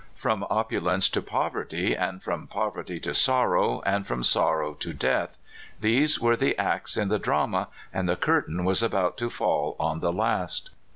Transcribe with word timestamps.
From 0.15 0.43
opulence 0.49 1.07
to 1.09 1.21
poverty, 1.21 1.95
and 1.95 2.23
from 2.23 2.47
poverty 2.47 2.99
to 3.01 3.13
sorrow, 3.13 3.83
and 3.85 4.07
from 4.07 4.23
sorrow 4.23 4.73
to 4.73 4.93
death— 4.95 5.37
these 5.79 6.19
were 6.19 6.35
the 6.35 6.57
acts 6.57 6.97
in 6.97 7.09
the 7.09 7.19
drama, 7.19 7.67
and 7.93 8.09
the 8.09 8.15
curtain 8.15 8.63
was 8.65 8.81
about 8.81 9.15
to 9.17 9.29
fall 9.29 9.75
on 9.79 9.99
the 9.99 10.11
last. 10.11 10.71